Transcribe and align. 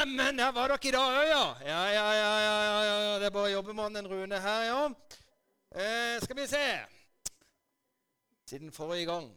Neimen, 0.00 0.38
her 0.38 0.52
var 0.52 0.68
dere 0.68 0.88
i 0.88 0.90
dag 0.94 1.16
òg, 1.18 1.26
ja. 1.28 1.44
Ja, 1.60 1.80
ja, 1.92 2.04
ja, 2.16 2.30
ja, 2.40 2.92
ja. 3.04 3.18
Det 3.20 3.26
er 3.26 3.30
bare 3.34 3.50
jobbemannen 3.52 4.06
Rune 4.08 4.38
her, 4.40 4.62
ja. 4.64 4.78
Eh, 5.74 6.22
skal 6.22 6.36
vi 6.36 6.46
se 6.46 6.62
Siden 8.46 8.72
forrige 8.72 9.06
gang 9.06 9.28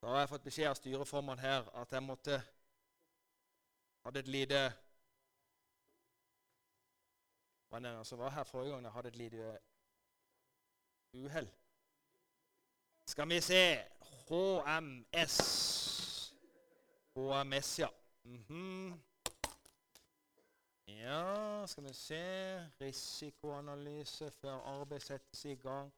så 0.00 0.06
har 0.06 0.18
jeg 0.18 0.28
fått 0.28 0.44
beskjed 0.44 0.68
av 0.70 0.78
styreformannen 0.78 1.44
her 1.44 1.68
at 1.82 1.92
jeg 1.92 2.02
måtte 2.02 2.38
Hadde 4.06 4.22
et 4.24 4.30
lite 4.32 4.62
Hva 7.68 7.78
er 7.78 7.84
det 7.84 7.92
som 8.08 8.18
var 8.18 8.32
her 8.32 8.48
forrige 8.48 8.72
gang? 8.72 8.88
Jeg 8.88 8.92
hadde 8.96 9.12
et 9.12 9.20
lite 9.20 9.52
uhell. 11.20 11.50
Skal 13.06 13.28
vi 13.28 13.40
se 13.40 13.62
HMS. 14.30 15.36
HMS, 17.14 17.78
ja. 17.78 17.88
Mhm. 18.24 19.09
Ja, 20.98 21.66
skal 21.66 21.84
vi 21.84 21.92
se 21.94 22.22
Risikoanalyse 22.80 24.30
før 24.40 24.58
arbeid 24.66 25.00
settes 25.00 25.44
i 25.44 25.54
gang. 25.54 25.92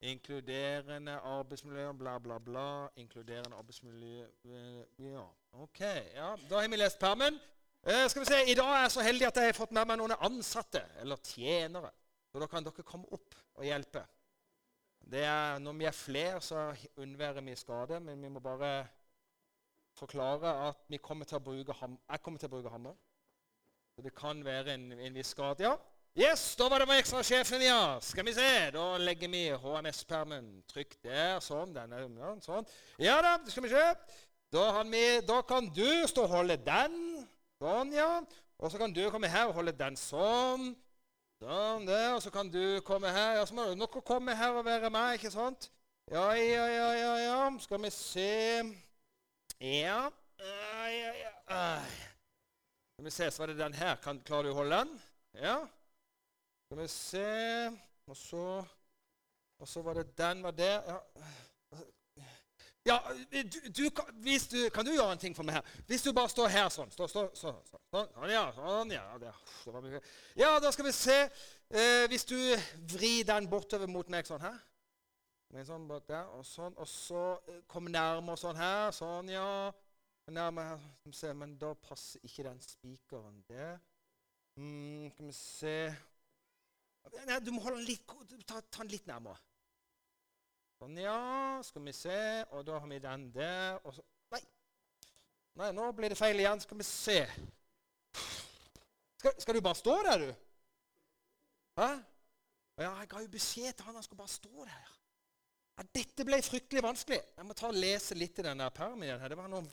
Inkluderende 0.00 1.12
arbeidsmiljø, 1.12 1.92
bla, 1.92 2.18
bla, 2.18 2.38
bla. 2.38 2.88
Inkluderende 2.96 3.56
arbeidsmiljø 3.56 4.26
eh, 4.44 4.82
Ja, 4.98 5.24
OK. 5.52 5.80
ja, 6.14 6.34
Da 6.50 6.60
har 6.60 6.68
vi 6.68 6.76
lest 6.76 6.98
permen. 6.98 7.40
Eh, 7.86 8.08
skal 8.08 8.20
vi 8.20 8.26
se, 8.26 8.42
I 8.50 8.54
dag 8.54 8.74
er 8.74 8.80
jeg 8.80 8.90
så 8.90 9.06
heldig 9.06 9.26
at 9.26 9.36
jeg 9.36 9.44
har 9.52 9.56
fått 9.56 9.72
med 9.72 9.88
meg 9.88 10.00
noen 10.00 10.16
ansatte, 10.20 10.82
eller 11.00 11.16
tjenere. 11.22 11.90
Så 12.32 12.42
da 12.42 12.50
kan 12.50 12.64
dere 12.66 12.84
komme 12.84 13.08
opp 13.14 13.34
og 13.54 13.64
hjelpe. 13.64 14.04
Er, 15.12 15.58
når 15.62 15.72
vi 15.72 15.84
er 15.86 15.94
flere, 15.94 16.40
så 16.42 16.72
unnværer 16.98 17.40
vi 17.40 17.54
skade, 17.56 18.00
men 18.00 18.22
vi 18.22 18.28
må 18.28 18.40
bare 18.40 18.86
forklare 19.96 20.50
at 20.68 21.00
kommer 21.00 21.24
ham, 21.80 21.98
jeg 22.10 22.22
kommer 22.22 22.38
til 22.38 22.48
å 22.48 22.50
bruke 22.50 22.70
hammer. 22.70 22.96
Så 23.96 24.02
det 24.04 24.12
kan 24.14 24.44
være 24.44 24.74
en, 24.74 24.92
en 24.92 25.14
viss 25.14 25.34
grad, 25.34 25.60
Ja. 25.60 25.76
Yes, 26.16 26.56
da 26.56 26.68
var 26.68 26.80
det 26.80 26.86
med 26.88 26.98
ekstrasjefen, 26.98 27.60
ja. 27.60 27.98
Skal 28.00 28.24
vi 28.24 28.32
se. 28.32 28.70
Da 28.72 28.84
legger 28.96 29.28
vi 29.28 29.42
HMS-permen. 29.52 30.46
Trykk 30.68 30.94
der. 31.04 31.34
Sånn. 31.44 31.74
Denne, 31.76 31.98
ja, 32.00 32.30
sånn. 32.40 32.68
Ja 33.00 33.18
da, 33.24 33.34
skal 33.52 33.66
vi 33.66 33.72
se. 33.74 33.82
Da, 34.52 34.64
vi, 34.88 35.02
da, 35.28 35.42
kan 35.44 35.68
du 35.76 35.84
stå 36.08 36.24
og 36.24 36.32
holde 36.38 36.56
den. 36.64 36.96
Sånn, 37.60 37.92
ja. 37.92 38.08
Og 38.56 38.72
så 38.72 38.80
kan 38.80 38.96
du 38.96 39.02
komme 39.12 39.28
her 39.28 39.50
og 39.50 39.60
holde 39.60 39.76
den 39.76 40.00
sånn. 40.00 40.70
Sånn 41.44 41.84
der. 41.88 42.08
Og 42.14 42.24
så 42.24 42.32
kan 42.32 42.48
du 42.48 42.80
komme 42.88 43.12
her. 43.12 43.36
Ja, 43.36 43.44
så 43.44 43.56
må 43.56 43.68
du 43.72 43.86
komme 44.00 44.36
her 44.40 44.56
og 44.56 44.64
være 44.64 44.92
med, 44.92 45.20
ikke 45.20 45.32
sant? 45.36 45.68
Ja, 46.08 46.30
ja, 46.32 46.66
ja, 46.72 46.90
ja. 46.96 47.14
ja. 47.26 47.38
Skal 47.60 47.84
vi 47.84 47.92
se 47.92 48.34
Ja. 49.60 50.02
Ja, 50.40 50.84
ja, 50.96 51.16
ja. 51.24 51.72
Skal 52.96 53.04
vi 53.04 53.10
se, 53.10 53.30
så 53.30 53.42
var 53.42 53.46
det 53.46 53.58
den 53.58 53.74
her. 53.74 53.96
Kan, 54.00 54.22
klarer 54.24 54.46
du 54.48 54.54
å 54.54 54.56
holde 54.56 54.76
den? 54.80 54.92
Ja. 55.36 55.56
Skal 56.64 56.78
vi 56.78 56.86
se 56.88 57.24
Og 58.08 58.16
så 58.16 58.44
Og 59.60 59.68
så 59.68 59.82
var 59.84 59.98
det 59.98 60.14
den 60.16 60.40
var 60.42 60.54
der. 60.56 60.86
Ja, 60.88 60.96
ja 62.88 62.96
du, 63.52 63.58
du, 63.68 63.90
Kan 64.72 64.88
du 64.88 64.94
gjøre 64.94 65.12
en 65.12 65.20
ting 65.20 65.36
for 65.36 65.44
meg 65.44 65.58
her? 65.58 65.68
Hvis 65.90 66.08
du 66.08 66.14
bare 66.16 66.32
står 66.32 66.48
her 66.54 66.72
sånn 66.72 66.88
stå, 66.94 67.10
stå, 67.12 67.26
så, 67.36 67.52
Sånn, 67.68 68.08
sånn, 68.16 68.32
ja. 68.32 68.46
Sånn, 68.56 68.96
ja, 68.96 69.04
ja, 70.40 70.56
da 70.64 70.72
skal 70.72 70.88
vi 70.88 70.96
se. 70.96 71.18
Eh, 71.68 72.08
hvis 72.08 72.24
du 72.24 72.38
vrir 72.96 73.28
den 73.28 73.50
bortover 73.52 73.92
mot 73.92 74.08
meg 74.08 74.24
sånn 74.24 74.40
her 74.40 74.56
sånn 75.64 75.86
bak 75.88 76.08
der, 76.08 76.26
og 76.36 76.44
sånn, 76.44 76.74
og 76.76 76.88
så 76.90 77.20
kom 77.44 77.60
komme 77.76 77.92
nærmere 77.92 78.40
sånn 78.40 78.58
her. 78.58 78.90
Sånn, 78.92 79.30
ja. 79.32 79.72
Nærmere 80.26 80.78
her. 80.78 81.34
Men 81.34 81.58
da 81.58 81.74
passer 81.74 82.20
ikke 82.22 82.42
den 82.42 82.60
spikeren 82.60 83.44
der. 83.48 83.78
Mm, 84.56 85.10
skal 85.10 85.26
vi 85.26 85.32
se 85.32 85.78
Nei, 87.26 87.36
du 87.38 87.52
må 87.54 87.60
holde 87.62 87.78
den 87.78 87.86
litt, 87.86 88.08
ta, 88.48 88.58
ta 88.60 88.82
den 88.82 88.90
litt 88.90 89.06
nærmere. 89.06 89.38
Sånn, 90.80 90.96
ja. 90.98 91.60
Skal 91.62 91.84
vi 91.86 91.94
se. 91.94 92.16
Og 92.50 92.64
da 92.66 92.80
har 92.80 92.90
vi 92.90 92.98
den 93.02 93.28
der. 93.34 93.78
Og 93.84 93.94
så 93.94 94.02
Nei. 94.34 94.42
Nei, 95.60 95.70
nå 95.76 95.86
blir 95.96 96.12
det 96.12 96.18
feil 96.18 96.42
igjen. 96.42 96.60
Skal 96.64 96.80
vi 96.80 96.88
se. 96.88 97.20
Skal, 99.20 99.38
skal 99.38 99.56
du 99.56 99.62
bare 99.64 99.78
stå 99.78 99.94
der, 100.08 100.26
du? 100.26 100.34
Hæ? 101.78 101.88
Ja, 102.82 102.90
jeg 103.00 103.08
ga 103.08 103.22
jo 103.22 103.32
beskjed 103.32 103.72
til 103.72 103.86
han 103.86 103.96
han 103.96 104.04
skulle 104.04 104.20
bare 104.20 104.34
stå 104.34 104.66
der. 104.66 104.92
Ja, 105.76 105.84
dette 105.96 106.24
ble 106.28 106.42
fryktelig 106.44 106.82
vanskelig. 106.84 107.22
Jeg 107.38 107.46
må 107.46 107.56
ta 107.56 107.70
og 107.70 107.78
lese 107.78 108.16
litt 108.18 108.42
i 108.42 108.44
denne 108.44 108.68
permen 108.74 109.06
igjen. 109.06 109.24
Det 109.30 109.38
var 109.38 109.48
noe 109.52 109.64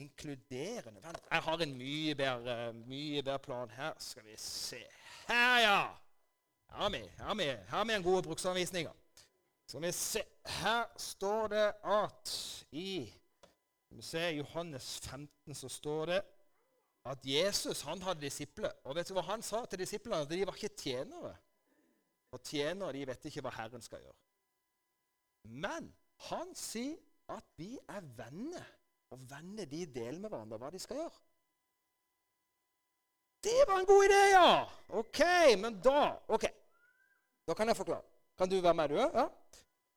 inkluderende 0.00 1.02
Jeg 1.04 1.42
har 1.42 1.62
en 1.64 1.76
mye 1.78 2.14
bedre, 2.14 2.72
mye 2.72 3.22
bedre 3.22 3.38
plan 3.38 3.70
her. 3.76 3.92
Skal 3.98 4.24
vi 4.24 4.36
se 4.36 4.82
Her, 5.28 5.58
ja! 5.60 5.80
Her 6.70 6.76
har 6.78 7.34
vi, 7.34 7.44
her 7.44 7.84
vi, 7.84 7.94
en 7.94 8.02
god 8.02 8.22
bruksanvisning. 8.22 8.88
Skal 9.66 9.82
vi 9.82 9.92
se 9.92 10.22
Her 10.62 10.84
står 10.96 11.48
det 11.48 11.66
at 11.84 12.36
i 12.72 13.12
vi 13.90 14.02
se, 14.02 14.18
Johannes 14.18 15.00
15 15.02 15.54
så 15.54 15.68
står 15.68 16.06
det 16.06 16.20
at 17.10 17.24
Jesus 17.26 17.82
han 17.82 18.02
hadde 18.02 18.20
disipler. 18.20 18.70
Og 18.84 18.94
vet 18.96 19.08
du 19.08 19.16
hva 19.16 19.24
han 19.32 19.42
sa 19.42 19.64
til 19.66 19.82
disiplene? 19.82 20.28
De 20.30 20.44
var 20.46 20.54
ikke 20.54 20.76
tjenere. 20.78 21.32
Og 22.30 22.42
tjenere 22.46 22.94
de 22.94 23.06
vet 23.08 23.24
ikke 23.26 23.42
hva 23.42 23.54
Herren 23.56 23.82
skal 23.82 24.04
gjøre. 24.04 24.18
Men 25.50 25.88
han 26.28 26.52
sier 26.54 27.00
at 27.30 27.46
vi 27.58 27.72
er 27.88 28.04
venner, 28.18 28.66
og 29.10 29.26
venner 29.30 29.66
de 29.66 29.84
deler 29.90 30.20
med 30.20 30.30
hverandre 30.30 30.58
hva 30.60 30.70
de 30.70 30.80
skal 30.82 31.00
gjøre. 31.02 31.18
Det 33.40 33.58
var 33.68 33.80
en 33.80 33.88
god 33.88 34.04
idé, 34.04 34.20
ja! 34.34 34.50
Ok, 35.00 35.20
men 35.62 35.78
da 35.80 36.00
Ok, 36.28 36.44
da 37.48 37.56
kan 37.56 37.68
jeg 37.68 37.76
forklare. 37.76 38.04
Kan 38.38 38.50
du 38.50 38.60
være 38.60 38.74
med, 38.74 38.88
du? 38.88 39.00
Ja? 39.00 39.26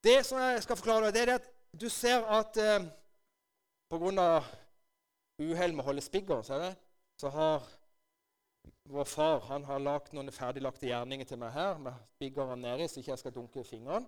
Det 0.03 0.25
som 0.25 0.40
jeg 0.40 0.63
skal 0.63 0.79
forklare, 0.79 1.12
det 1.12 1.22
er 1.28 1.35
at 1.35 1.47
du 1.81 1.90
ser 1.90 2.24
at 2.40 2.57
eh, 2.57 2.88
pga. 3.90 4.44
uhell 5.40 5.74
med 5.74 5.84
å 5.84 5.88
holde 5.88 6.01
spigger, 6.01 6.41
så, 6.45 6.74
så 7.19 7.30
har 7.30 7.63
vår 8.84 9.07
far 9.07 9.40
han 9.47 9.63
har 9.66 9.80
lagt 9.80 10.13
noen 10.13 10.31
ferdiglagte 10.31 10.88
gjerninger 10.88 11.28
til 11.28 11.40
meg 11.41 11.51
her 11.56 11.80
med 11.81 11.95
spiggeren 12.16 12.62
nedi, 12.62 12.88
så 12.88 13.00
ikke 13.00 13.12
jeg 13.12 13.22
skal 13.24 13.35
dunke 13.35 13.63
fingrene. 13.68 14.07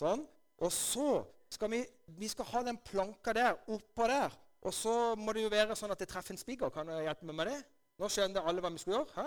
Sånn. 0.00 0.24
Og 0.62 0.70
så 0.72 1.24
skal 1.50 1.70
vi, 1.70 1.80
vi 2.18 2.28
skal 2.30 2.48
ha 2.52 2.62
den 2.66 2.78
planka 2.78 3.34
der 3.36 3.56
oppå 3.70 4.06
der. 4.10 4.34
Og 4.64 4.74
så 4.74 5.14
må 5.20 5.34
det 5.36 5.44
jo 5.44 5.52
være 5.52 5.76
sånn 5.76 5.92
at 5.92 6.00
det 6.00 6.08
treffer 6.08 6.34
en 6.34 6.40
spigger. 6.40 6.72
Kan 6.72 6.88
du 6.88 6.94
hjelpe 6.96 7.26
meg 7.28 7.36
med 7.40 7.50
det? 7.52 7.58
Nå 8.00 8.08
skjønner 8.10 8.46
alle 8.48 8.62
hva 8.64 8.70
vi 8.72 8.80
skal 8.82 8.96
gjøre. 8.96 9.12
Hæ? 9.18 9.26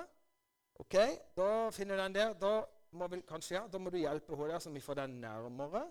Ok, 0.81 0.95
Da 1.37 1.49
finner 1.73 1.97
du 1.97 2.03
den 2.03 2.15
der. 2.17 2.33
Da 2.41 2.53
må, 2.97 3.07
vi, 3.11 3.21
kanskje, 3.27 3.55
ja, 3.57 3.63
da 3.69 3.79
må 3.81 3.93
du 3.93 3.99
hjelpe 4.01 4.35
henne 4.35 4.53
der, 4.53 4.63
så 4.63 4.73
vi 4.73 4.83
får 4.83 5.01
den 5.01 5.19
nærmere. 5.21 5.83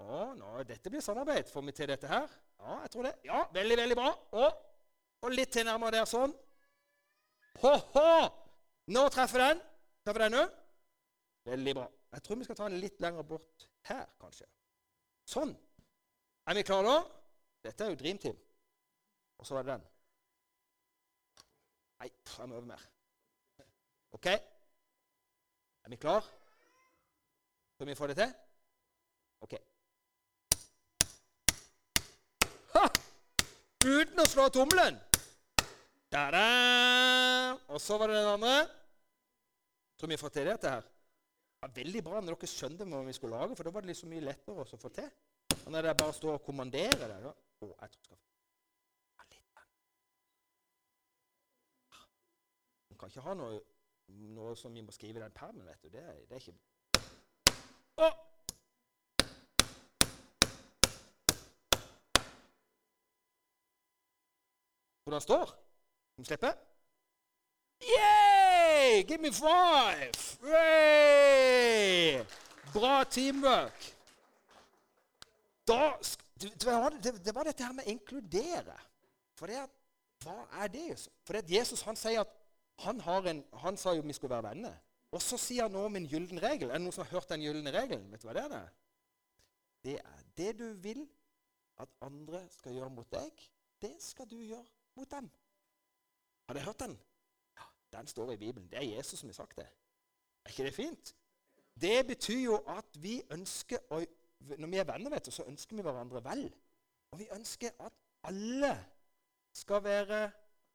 Å, 0.00 0.22
nå, 0.38 0.54
dette 0.66 0.90
blir 0.90 1.04
samarbeid. 1.04 1.50
Får 1.52 1.66
vi 1.68 1.74
til 1.76 1.92
dette 1.92 2.08
her? 2.10 2.32
Ja, 2.60 2.78
jeg 2.86 2.94
tror 2.94 3.08
det. 3.08 3.12
Ja, 3.28 3.44
Veldig, 3.54 3.76
veldig 3.82 3.98
bra. 4.00 4.08
Og, 4.40 4.64
og 5.24 5.36
litt 5.36 5.52
til 5.54 5.68
nærmere 5.68 5.98
der, 6.00 6.08
sånn. 6.08 6.34
Ho-ho! 7.62 8.08
Nå 8.94 9.04
treffer 9.14 9.44
den. 9.44 9.62
Treffer 10.04 10.26
den 10.26 10.36
nå? 10.36 10.42
Veldig 11.48 11.76
bra. 11.78 11.86
Jeg 12.16 12.24
tror 12.24 12.40
vi 12.40 12.48
skal 12.48 12.58
ta 12.58 12.68
den 12.68 12.82
litt 12.82 13.00
lenger 13.04 13.26
bort 13.28 13.68
her, 13.88 14.06
kanskje. 14.20 14.46
Sånn. 15.28 15.52
Er 16.48 16.56
vi 16.58 16.64
klare 16.66 16.88
da? 16.88 16.96
Dette 17.64 17.84
er 17.84 17.92
jo 17.92 17.98
Dream 18.00 18.20
Team. 18.20 18.36
Og 19.40 19.48
så 19.48 19.58
er 19.58 19.66
det 19.66 19.74
den. 19.74 19.84
Nei, 22.00 22.10
jeg 22.10 22.48
må 22.50 22.58
øve 22.58 22.68
mer. 22.68 22.82
OK? 24.16 24.26
Er 24.26 25.92
vi 25.92 26.00
klar? 26.00 26.26
Skal 27.74 27.88
vi 27.88 27.96
få 27.98 28.08
det 28.10 28.18
til? 28.20 28.34
OK. 29.44 29.56
Ha! 32.76 32.86
Uten 33.84 34.22
å 34.22 34.28
slå 34.28 34.48
tommelen. 34.52 35.00
Da-da! 36.12 36.46
Og 37.74 37.80
så 37.82 37.98
var 37.98 38.12
det 38.12 38.20
den 38.20 38.32
andre. 38.36 38.56
Tror 39.98 40.12
vi 40.12 40.20
får 40.20 40.36
til 40.36 40.52
dette 40.52 40.76
her 40.76 40.93
var 41.64 41.72
veldig 41.76 42.02
bra 42.04 42.20
når 42.20 42.36
dere 42.36 42.50
skjønte 42.50 42.86
hva 42.88 43.00
vi 43.06 43.14
skulle 43.16 43.38
lage, 43.38 43.56
for 43.56 43.64
da 43.64 43.72
var 43.72 43.84
det 43.84 43.92
liksom 43.92 44.10
mye 44.12 44.24
lettere 44.24 44.64
å 44.64 44.80
få 44.80 44.90
til. 44.92 45.08
Og 45.64 45.72
når 45.72 45.86
det 45.86 45.96
bare 46.00 46.16
står 46.16 46.36
og 46.36 46.44
kommanderer 46.44 47.06
det 47.08 47.20
da, 47.24 47.32
å, 47.64 47.70
jeg 47.70 47.94
tror 47.94 48.02
skal 48.04 48.18
ha 49.16 49.24
litt 49.30 49.62
Man 52.90 53.00
kan 53.00 53.12
ikke 53.12 53.24
ha 53.24 53.34
noe, 53.38 53.62
noe 54.36 54.52
som 54.60 54.76
vi 54.76 54.84
må 54.84 54.92
skrive 54.92 55.20
i 55.20 55.24
den 55.24 55.36
permen, 55.36 55.64
vet 55.68 55.80
du. 55.82 55.88
Det, 55.94 56.04
det 56.28 56.36
er 56.36 56.42
ikke 56.42 56.58
Å! 58.04 58.12
Hvordan 65.04 65.20
står? 65.20 65.56
Vi 66.18 66.28
slippe? 66.28 66.52
Yeah! 67.84 68.23
Give 69.02 69.18
me 69.18 69.30
five! 69.30 70.12
Hey! 70.42 72.22
Bra 72.72 73.04
teamwork. 73.04 73.94
Da, 75.66 75.98
det, 76.38 77.34
var 77.34 77.44
dette 77.44 77.64
her 77.64 77.72
med 77.74 77.86
å 77.86 77.90
inkludere. 77.94 78.76
For 79.34 79.50
det 79.50 79.64
hva 80.24 80.36
er 80.62 80.70
det? 80.72 80.88
For 81.26 81.36
det 81.36 81.52
Jesus 81.52 81.82
han 81.84 81.98
sier 81.98 82.22
at 82.22 82.32
han, 82.84 83.00
en, 83.28 83.42
han 83.62 83.76
sa 83.80 83.94
jo 83.94 84.04
vi 84.04 84.16
skulle 84.16 84.36
være 84.36 84.50
venner. 84.54 84.76
Og 85.14 85.22
så 85.22 85.38
sier 85.38 85.66
han 85.66 85.74
noe 85.74 85.88
om 85.88 85.98
en 85.98 86.08
gyllen 86.10 86.40
regel. 86.42 86.70
Er 86.70 86.78
det 86.78 86.84
noen 86.86 86.94
som 86.94 87.04
har 87.04 87.14
hørt 87.14 87.30
den 87.30 87.44
gylne 87.44 87.72
regelen? 87.74 88.06
Vet 88.10 88.24
du 88.24 88.28
hva 88.28 88.36
det 88.36 88.46
er? 88.46 88.70
Det 89.84 89.96
er 90.00 90.22
det 90.38 90.52
du 90.58 90.68
vil 90.82 91.04
at 91.82 91.90
andre 92.06 92.40
skal 92.54 92.76
gjøre 92.78 92.92
mot 92.94 93.08
deg, 93.12 93.42
det 93.82 93.96
skal 94.02 94.28
du 94.30 94.38
gjøre 94.38 94.64
mot 94.96 95.10
dem. 95.10 95.26
Har 96.46 96.56
dere 96.56 96.68
hørt 96.68 96.82
den? 96.84 96.94
Den 97.94 98.10
står 98.10 98.34
i 98.34 98.40
Bibelen. 98.40 98.68
Det 98.70 98.80
er 98.80 98.96
Jesus 98.96 99.22
som 99.22 99.30
har 99.30 99.38
sagt 99.38 99.58
det. 99.60 99.66
Er 100.44 100.52
ikke 100.52 100.66
det 100.66 100.74
fint? 100.74 101.14
Det 101.80 102.06
betyr 102.06 102.40
jo 102.44 102.58
at 102.70 102.98
vi 103.02 103.18
ønsker 103.34 103.82
å, 103.90 104.02
Når 104.44 104.68
vi 104.68 104.76
er 104.76 104.84
venner, 104.84 105.10
vet 105.14 105.24
du, 105.24 105.32
så 105.32 105.46
ønsker 105.48 105.78
vi 105.78 105.82
hverandre 105.86 106.20
vel. 106.20 106.42
Og 107.14 107.22
vi 107.22 107.30
ønsker 107.32 107.72
at 107.80 107.94
alle 108.28 108.74
skal 109.56 109.80
være 109.84 110.18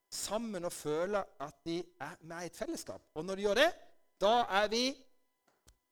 sammen 0.10 0.66
og 0.66 0.74
føle 0.74 1.21
at 1.45 1.60
de 1.68 1.77
er 2.01 2.16
med 2.25 2.48
i 2.48 2.50
et 2.50 2.57
fellesskap. 2.57 3.12
Og 3.13 3.25
når 3.25 3.36
de 3.36 3.45
gjør 3.45 3.60
det, 3.60 3.68
da 4.22 4.33
er 4.57 4.72
vi 4.72 4.83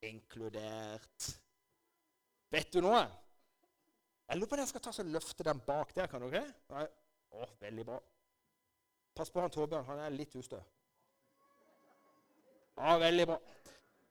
inkludert. 0.09 1.27
Vet 2.49 2.73
du 2.73 2.81
noe? 2.81 3.03
Jeg 4.27 4.39
lurer 4.39 4.49
på 4.49 4.57
om 4.57 4.63
jeg 4.63 4.71
skal 4.71 4.83
ta 4.83 4.95
og 5.03 5.11
løfte 5.13 5.45
den 5.45 5.59
bak 5.67 5.93
der. 5.95 6.09
kan 6.11 6.25
dere? 6.25 6.47
Nei. 6.73 6.87
Å, 7.37 7.45
veldig 7.61 7.85
bra. 7.85 7.99
Pass 9.15 9.31
på 9.31 9.43
han 9.43 9.53
Torbjørn. 9.53 9.85
Han 9.87 10.01
er 10.03 10.15
litt 10.15 10.35
ustø. 10.39 10.59
Ja, 12.77 12.97
veldig 13.01 13.25
bra. 13.29 13.37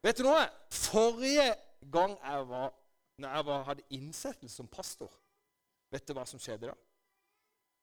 Vet 0.03 0.19
du 0.19 0.27
noe? 0.27 0.43
Forrige 0.75 1.47
gang 1.93 2.17
jeg 2.19 2.49
var, 2.51 2.73
når 3.23 3.37
jeg 3.37 3.47
var, 3.49 3.65
hadde 3.71 3.87
innsettelse 3.97 4.57
som 4.57 4.69
pastor, 4.71 5.13
vet 5.95 6.07
du 6.07 6.15
hva 6.17 6.27
som 6.29 6.43
skjedde 6.43 6.71
da? 6.71 6.77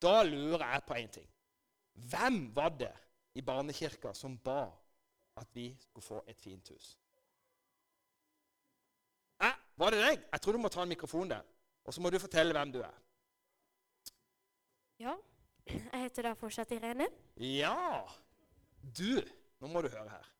Da 0.04 0.18
lurer 0.26 0.64
jeg 0.66 0.84
på 0.84 0.98
én 1.00 1.12
ting. 1.12 1.28
Hvem 2.10 2.40
var 2.54 2.74
det 2.76 2.92
i 3.38 3.42
barnekirka 3.42 4.12
som 4.14 4.36
ba 4.44 4.66
at 5.40 5.48
vi 5.56 5.70
skulle 5.80 6.04
få 6.04 6.20
et 6.28 6.40
fint 6.40 6.68
hus? 6.74 6.94
Eh, 9.42 9.56
var 9.80 9.94
det 9.94 10.02
deg? 10.02 10.26
Jeg 10.32 10.42
tror 10.42 10.56
du 10.56 10.62
må 10.62 10.70
ta 10.72 10.82
en 10.82 10.92
mikrofon 10.92 11.30
der. 11.30 11.46
Og 11.84 11.94
så 11.94 12.02
må 12.02 12.10
du 12.10 12.18
fortelle 12.20 12.54
hvem 12.56 12.72
du 12.74 12.80
er. 12.84 13.00
Ja, 15.00 15.16
jeg 15.66 16.04
heter 16.04 16.28
da 16.28 16.34
fortsatt 16.38 16.72
Irene. 16.76 17.08
Ja! 17.40 18.04
Du, 18.84 19.20
nå 19.60 19.70
må 19.72 19.80
du 19.84 19.88
høre 19.88 20.10
her. 20.12 20.30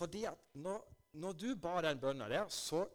Fordi 0.00 0.24
at 0.24 0.56
når, 0.64 0.80
når 1.20 1.36
du 1.36 1.50
ba 1.60 1.76
den 1.84 2.00
bønna 2.00 2.28
der, 2.32 2.48
så 2.48 2.86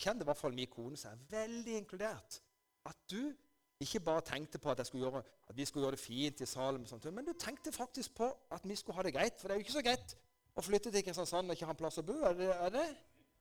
kjente 0.00 0.24
i 0.24 0.28
hvert 0.28 0.40
fall 0.40 0.56
min 0.56 0.70
kone 0.72 0.96
seg 0.96 1.20
veldig 1.30 1.76
inkludert. 1.82 2.40
At 2.88 2.96
du 3.12 3.34
ikke 3.80 4.00
bare 4.04 4.24
tenkte 4.24 4.58
på 4.58 4.72
at, 4.72 4.80
gjøre, 4.92 5.22
at 5.48 5.56
vi 5.56 5.64
skulle 5.64 5.84
gjøre 5.84 5.96
det 5.96 6.02
fint 6.02 6.40
i 6.40 6.48
Salem, 6.48 6.86
sånt, 6.86 7.06
men 7.12 7.24
du 7.24 7.32
tenkte 7.32 7.72
faktisk 7.72 8.14
på 8.16 8.28
at 8.52 8.64
vi 8.68 8.76
skulle 8.76 8.96
ha 8.96 9.04
det 9.04 9.14
greit. 9.14 9.36
For 9.40 9.48
det 9.48 9.54
er 9.54 9.60
jo 9.60 9.66
ikke 9.66 9.76
så 9.76 9.84
greit 9.84 10.16
å 10.56 10.64
flytte 10.64 10.92
til 10.92 11.04
Kristiansand 11.04 11.52
og 11.52 11.56
ikke 11.56 11.68
ha 11.68 11.76
en 11.76 11.80
plass 11.80 12.00
å 12.00 12.06
bo. 12.08 12.16
Er 12.28 12.36
det, 12.40 12.50
er 12.56 12.74
det? 12.74 12.88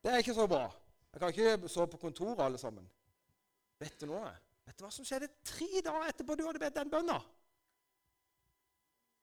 det 0.04 0.14
er 0.14 0.24
ikke 0.24 0.38
så 0.38 0.48
bra. 0.52 0.68
Jeg 1.14 1.24
kan 1.24 1.34
ikke 1.34 1.72
sove 1.72 1.90
på 1.96 2.04
kontoret, 2.04 2.44
alle 2.44 2.60
sammen. 2.62 2.86
Vet 3.80 4.00
du 4.00 4.08
noe? 4.12 4.30
Vet 4.68 4.78
du 4.78 4.86
hva 4.86 4.92
som 4.94 5.08
skjedde 5.08 5.32
tre 5.48 5.72
dager 5.82 6.12
etterpå 6.12 6.36
du 6.38 6.46
hadde 6.46 6.62
bedt 6.62 6.78
den 6.78 6.92
bønna? 6.92 7.18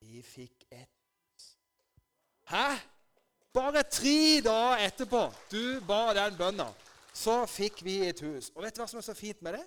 Vi 0.01 0.21
fikk 0.25 0.69
et 0.73 0.93
Hæ? 2.47 2.96
Bare 3.57 3.83
tre 3.89 4.43
dager 4.45 4.83
etterpå 4.85 5.23
du 5.49 5.81
ba 5.89 6.11
den 6.13 6.35
bønna, 6.37 6.67
så 7.17 7.39
fikk 7.49 7.81
vi 7.87 8.03
et 8.05 8.21
hus. 8.21 8.51
Og 8.53 8.61
vet 8.67 8.77
du 8.77 8.83
hva 8.83 8.89
som 8.91 9.01
er 9.01 9.07
så 9.07 9.15
fint 9.17 9.41
med 9.47 9.57
det? 9.57 9.63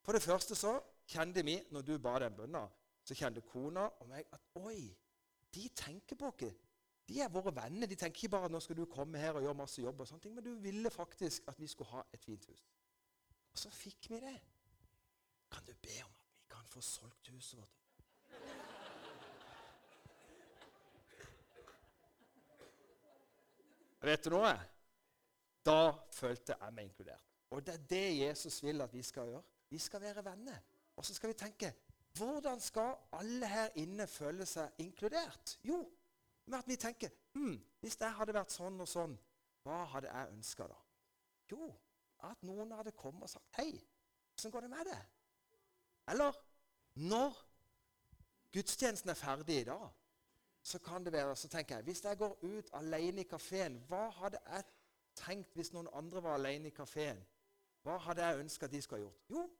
For 0.00 0.16
det 0.16 0.24
første 0.24 0.56
så 0.56 0.78
kjente 1.12 1.44
vi, 1.44 1.58
når 1.74 1.84
du 1.84 1.98
ba 2.00 2.14
den 2.22 2.32
bønna, 2.38 2.62
så 3.04 3.16
kjente 3.18 3.44
kona 3.44 3.84
og 4.00 4.08
meg 4.08 4.24
at 4.32 4.40
Oi, 4.62 4.88
de 5.52 5.68
tenker 5.76 6.16
på 6.16 6.32
oss. 6.32 6.56
De 7.04 7.20
er 7.20 7.28
våre 7.28 7.52
venner. 7.52 7.84
De 7.84 7.98
tenker 8.00 8.24
ikke 8.24 8.32
bare 8.32 8.48
at 8.48 8.54
nå 8.54 8.62
skal 8.64 8.78
du 8.78 8.86
komme 8.88 9.20
her 9.20 9.36
og 9.36 9.44
gjøre 9.44 9.60
masse 9.60 9.82
jobb, 9.82 10.00
og 10.00 10.08
sånne 10.08 10.24
ting, 10.24 10.34
men 10.38 10.46
du 10.46 10.54
ville 10.64 10.90
faktisk 10.90 11.44
at 11.52 11.60
vi 11.60 11.68
skulle 11.68 11.92
ha 11.92 12.04
et 12.16 12.24
fint 12.24 12.48
hus. 12.48 12.64
Og 13.52 13.60
så 13.60 13.70
fikk 13.76 14.08
vi 14.14 14.24
det. 14.24 14.38
Kan 15.52 15.68
du 15.68 15.74
be 15.84 16.00
om 16.00 16.16
at 16.16 16.32
vi 16.40 16.48
kan 16.56 16.72
få 16.72 16.80
solgt 16.80 17.28
huset 17.28 17.60
vårt? 17.60 17.84
Vet 24.04 24.26
du 24.26 24.34
noe? 24.34 24.52
Da 25.64 25.94
følte 26.12 26.56
jeg 26.58 26.76
meg 26.76 26.90
inkludert. 26.90 27.24
Og 27.54 27.62
det 27.64 27.74
er 27.74 27.84
det 27.88 28.06
Jesus 28.18 28.58
vil 28.64 28.82
at 28.84 28.92
vi 28.92 29.02
skal 29.02 29.30
gjøre. 29.30 29.42
Vi 29.70 29.78
skal 29.80 30.02
være 30.02 30.24
venner. 30.24 30.58
Og 30.96 31.06
så 31.06 31.14
skal 31.14 31.32
vi 31.32 31.38
tenke 31.38 31.72
hvordan 32.18 32.60
skal 32.62 32.92
alle 33.12 33.46
her 33.48 33.72
inne 33.80 34.06
føle 34.06 34.46
seg 34.46 34.76
inkludert? 34.78 35.56
Jo, 35.66 35.80
med 36.46 36.58
at 36.58 36.68
vi 36.68 36.76
tenker 36.76 37.10
hm, 37.34 37.56
hvis 37.80 37.96
jeg 38.00 38.14
hadde 38.14 38.36
vært 38.36 38.54
sånn 38.54 38.78
og 38.80 38.88
sånn, 38.88 39.16
hva 39.64 39.80
hadde 39.94 40.12
jeg 40.12 40.36
ønska 40.36 40.68
da? 40.70 40.78
Jo, 41.50 41.72
at 42.28 42.44
noen 42.46 42.70
hadde 42.76 42.94
kommet 42.96 43.26
og 43.26 43.32
sagt 43.32 43.58
Hei, 43.58 43.72
åssen 44.36 44.52
går 44.54 44.66
det 44.66 44.70
med 44.76 44.86
det? 44.86 45.00
Eller 46.12 46.36
når 46.94 47.40
gudstjenesten 48.54 49.10
er 49.10 49.18
ferdig 49.18 49.62
i 49.62 49.66
dag, 49.66 49.88
så 50.64 50.78
kan 50.80 51.04
det 51.04 51.12
være 51.12 51.36
Så 51.36 51.48
tenker 51.48 51.76
jeg 51.76 51.84
hvis 51.84 52.04
jeg 52.04 52.18
går 52.18 52.38
ut 52.42 52.70
alene 52.72 53.20
i 53.20 53.28
kafeen, 53.28 53.76
hva 53.88 54.08
hadde 54.10 54.38
jeg 54.46 54.64
tenkt 55.14 55.52
hvis 55.54 55.72
noen 55.72 55.88
andre 55.92 56.22
var 56.22 56.38
alene 56.38 56.70
i 56.70 56.74
kafeen? 56.74 57.20
Hva 57.84 57.98
hadde 58.00 58.24
jeg 58.24 58.40
ønska 58.40 58.66
de 58.66 58.80
skulle 58.82 59.02
ha 59.02 59.04
gjort? 59.04 59.24
Jo, 59.30 59.50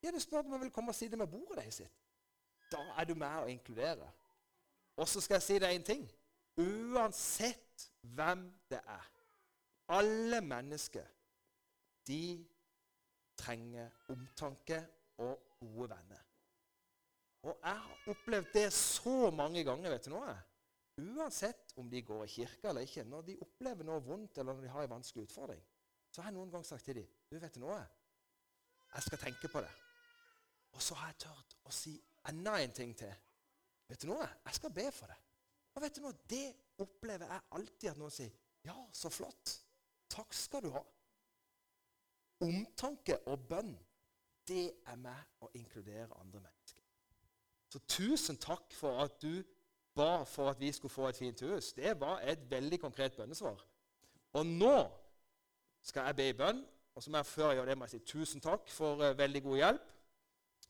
de 0.00 0.06
hadde 0.06 0.20
spurt 0.20 0.46
om 0.46 0.52
jeg 0.52 0.60
ville 0.60 0.74
komme 0.74 0.90
og 0.90 0.98
sitte 0.98 1.16
med 1.16 1.30
bordet 1.30 1.60
deres 1.60 1.74
sitt. 1.74 2.00
Da 2.72 2.80
er 2.98 3.06
du 3.06 3.14
med 3.14 3.44
å 3.44 3.46
inkludere. 3.48 4.10
Og 4.98 5.08
så 5.08 5.22
skal 5.22 5.38
jeg 5.38 5.46
si 5.46 5.58
deg 5.62 5.76
en 5.76 5.86
ting. 5.86 6.04
Uansett 6.58 7.86
hvem 8.02 8.48
det 8.70 8.80
er, 8.82 9.06
alle 9.94 10.40
mennesker 10.42 11.06
de 12.08 12.46
trenger 13.38 13.94
omtanke 14.10 14.82
og 15.22 15.38
gode 15.60 15.90
venner. 15.94 16.24
Og 17.46 17.54
jeg 17.62 17.78
har 17.86 18.10
opplevd 18.10 18.52
det 18.54 18.72
så 18.74 19.30
mange 19.30 19.62
ganger. 19.64 19.90
vet 19.90 20.04
du 20.04 20.10
noe? 20.10 20.34
Uansett 20.98 21.74
om 21.78 21.90
de 21.90 22.02
går 22.02 22.24
i 22.24 22.32
kirka 22.32 22.72
eller 22.72 22.86
ikke, 22.86 23.04
når 23.06 23.26
de 23.28 23.36
opplever 23.44 23.86
noe 23.86 24.02
vondt 24.02 24.38
eller 24.38 24.56
når 24.56 24.66
de 24.66 24.72
har 24.74 24.86
en 24.86 24.96
vanskelig 24.96 25.28
utfordring, 25.28 25.60
så 26.10 26.22
har 26.22 26.32
jeg 26.32 26.38
noen 26.38 26.50
gang 26.50 26.64
sagt 26.66 26.88
til 26.88 26.98
dem 26.98 27.14
du 27.28 27.36
vet 27.38 27.54
du 27.54 27.60
noe? 27.60 27.78
Jeg 28.88 29.04
skal 29.04 29.20
tenke 29.20 29.50
på 29.52 29.60
det. 29.60 29.72
Og 30.72 30.82
så 30.82 30.96
har 30.96 31.10
jeg 31.12 31.18
tørt 31.26 31.56
å 31.68 31.72
si 31.74 31.92
enda 32.30 32.54
en 32.62 32.72
ting 32.72 32.94
til. 32.96 33.12
Vet 33.88 34.00
du 34.02 34.08
noe? 34.08 34.24
Jeg 34.46 34.56
skal 34.56 34.72
be 34.72 34.86
for 34.96 35.12
det. 35.12 35.18
Og 35.76 35.84
vet 35.84 35.96
du 35.96 36.02
noe? 36.04 36.16
Det 36.28 36.46
opplever 36.80 37.28
jeg 37.28 37.46
alltid 37.58 37.90
at 37.90 38.00
noen 38.00 38.14
sier. 38.14 38.32
Ja, 38.64 38.76
så 38.96 39.12
flott. 39.12 39.52
Takk 40.08 40.32
skal 40.34 40.64
du 40.64 40.70
ha. 40.72 40.82
Omtanke 42.48 43.18
og 43.28 43.44
bønn, 43.50 43.74
det 44.48 44.64
er 44.88 44.98
med 45.00 45.44
å 45.44 45.50
inkludere 45.58 46.16
andre 46.16 46.40
mennesker. 46.40 46.84
Så 47.68 47.82
tusen 47.84 48.38
takk 48.40 48.72
for 48.72 49.02
at 49.04 49.18
du 49.20 49.42
ba 49.98 50.22
for 50.28 50.52
at 50.52 50.60
vi 50.60 50.70
skulle 50.72 50.94
få 50.94 51.08
et 51.10 51.18
fint 51.18 51.42
hus. 51.46 51.72
Det 51.76 51.94
var 52.00 52.22
et 52.22 52.46
veldig 52.50 52.80
konkret 52.80 53.16
bønnesvar. 53.18 53.62
Og 54.38 54.46
nå 54.46 54.76
skal 55.82 56.08
jeg 56.08 56.18
be 56.18 56.28
i 56.30 56.36
bønn. 56.38 56.64
Og 56.98 57.02
som 57.02 57.14
jeg 57.14 57.26
før 57.26 57.52
gjør 57.54 57.68
det, 57.70 57.78
må 57.78 57.86
jeg 57.86 57.94
si 57.94 57.98
tusen 58.10 58.42
takk 58.42 58.70
for 58.74 58.98
uh, 58.98 59.18
veldig 59.18 59.42
god 59.42 59.56
hjelp. 59.56 59.92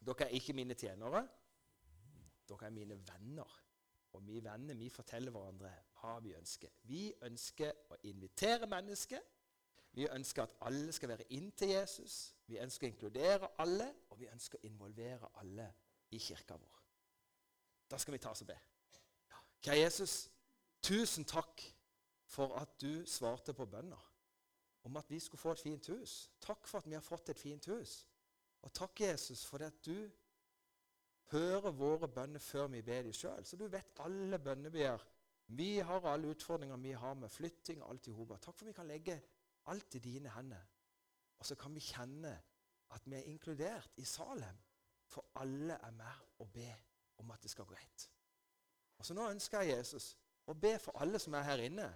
Dere 0.05 0.27
er 0.27 0.37
ikke 0.37 0.53
mine 0.57 0.77
tjenere. 0.77 1.23
Dere 2.49 2.69
er 2.69 2.75
mine 2.75 2.99
venner. 3.09 3.55
Og 4.13 4.27
vi 4.27 4.43
venner 4.45 4.77
vi 4.77 4.91
forteller 4.93 5.33
hverandre 5.33 5.73
hva 6.01 6.19
vi 6.25 6.35
ønsker. 6.37 6.75
Vi 6.89 7.09
ønsker 7.29 7.73
å 7.93 8.01
invitere 8.11 8.69
mennesker 8.69 9.25
vi 9.99 10.07
ønsker 10.15 10.43
at 10.43 10.55
alle 10.61 10.93
skal 10.93 11.09
være 11.09 11.27
inn 11.35 11.51
til 11.59 11.73
Jesus. 11.73 12.35
Vi 12.47 12.61
ønsker 12.63 12.87
å 12.87 12.91
inkludere 12.93 13.49
alle, 13.59 13.89
og 14.11 14.21
vi 14.21 14.29
ønsker 14.31 14.61
å 14.61 14.69
involvere 14.69 15.31
alle 15.43 15.69
i 16.15 16.21
kirka 16.23 16.57
vår. 16.57 16.83
Da 17.91 17.99
skal 17.99 18.15
vi 18.15 18.21
ta 18.23 18.31
oss 18.31 18.45
og 18.45 18.51
be. 18.53 18.59
Kjære 19.65 19.79
Jesus, 19.79 20.31
tusen 20.83 21.25
takk 21.25 21.63
for 22.29 22.55
at 22.61 22.77
du 22.81 23.07
svarte 23.07 23.55
på 23.55 23.67
bønner 23.67 24.05
om 24.87 24.97
at 24.97 25.11
vi 25.11 25.19
skulle 25.21 25.41
få 25.41 25.53
et 25.53 25.61
fint 25.61 25.87
hus. 25.87 26.31
Takk 26.41 26.67
for 26.67 26.79
at 26.79 26.87
vi 26.87 26.95
har 26.95 27.05
fått 27.05 27.29
et 27.33 27.41
fint 27.41 27.67
hus. 27.67 28.07
Og 28.63 28.73
takk, 28.73 29.01
Jesus, 29.01 29.45
for 29.47 29.63
at 29.67 29.81
du 29.87 30.11
hører 31.33 31.75
våre 31.77 32.09
bønner 32.09 32.41
før 32.43 32.71
vi 32.73 32.83
ber 32.83 33.03
dem 33.07 33.13
sjøl. 33.13 33.45
Så 33.45 33.57
du 33.57 33.67
vet 33.69 34.01
alle 34.05 34.39
bønnebegjær. 34.39 35.05
Vi 35.59 35.79
har 35.79 36.07
alle 36.07 36.31
utfordringer 36.35 36.77
vi 36.77 36.93
har 36.93 37.15
med 37.15 37.33
flytting 37.33 37.83
og 37.83 37.91
alt 37.91 38.09
i 38.09 38.15
hop. 38.17 38.35
Takk 38.41 38.57
for 38.57 38.67
at 38.67 38.71
vi 38.71 38.77
kan 38.77 38.89
legge 38.89 39.21
alt 39.73 39.95
i 39.95 40.03
dine 40.05 40.33
hender. 40.33 40.65
Og 41.39 41.47
så 41.47 41.55
kan 41.55 41.75
vi 41.75 41.85
kjenne 41.85 42.33
at 42.95 43.07
vi 43.07 43.17
er 43.19 43.29
inkludert 43.31 43.99
i 44.01 44.05
Salem, 44.05 44.59
for 45.07 45.29
alle 45.41 45.77
er 45.77 45.91
med 45.97 46.25
og 46.41 46.53
be 46.53 46.71
om 47.21 47.31
at 47.31 47.43
det 47.43 47.51
skal 47.51 47.65
gå 47.65 47.75
greit. 47.75 48.09
Og 48.99 49.07
så 49.07 49.15
Nå 49.15 49.29
ønsker 49.31 49.63
jeg 49.63 49.79
Jesus 49.79 50.13
å 50.49 50.55
be 50.59 50.75
for 50.83 50.97
alle 51.03 51.21
som 51.23 51.37
er 51.39 51.47
her 51.47 51.65
inne, 51.69 51.89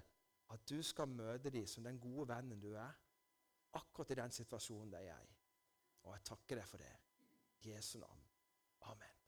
at 0.53 0.67
du 0.69 0.83
skal 0.85 1.09
møte 1.09 1.51
dem 1.51 1.67
som 1.67 1.85
den 1.87 2.01
gode 2.01 2.29
vennen 2.35 2.61
du 2.61 2.75
er, 2.77 2.93
akkurat 3.79 4.13
i 4.13 4.19
den 4.21 4.35
situasjonen 4.35 4.93
de 4.93 5.01
er 5.09 5.25
i. 5.25 5.35
Og 6.05 6.15
jeg 6.17 6.25
takker 6.29 6.61
deg 6.61 6.69
for 6.69 6.83
det. 6.83 6.93
Jesu 7.65 7.97
navn. 8.03 8.23
Amen. 8.91 9.19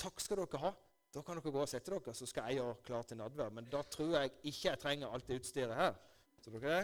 Takk 0.00 0.20
skal 0.20 0.42
dere 0.42 0.62
ha. 0.64 0.72
Da 1.10 1.22
kan 1.26 1.38
dere 1.38 1.52
gå 1.54 1.62
og 1.62 1.70
sette 1.70 1.90
dere, 1.90 2.14
så 2.14 2.26
skal 2.28 2.50
jeg 2.50 2.60
gjøre 2.60 2.82
klar 2.86 3.06
til 3.06 3.18
nadvær. 3.18 3.54
Men 3.54 3.70
da 3.70 3.82
tror 3.86 4.16
jeg 4.18 4.34
ikke 4.42 4.68
jeg 4.68 4.82
trenger 4.82 5.14
alt 5.14 5.26
det 5.30 5.40
utstyret 5.40 5.78
her. 5.78 5.96
Så 6.42 6.52
dere? 6.54 6.82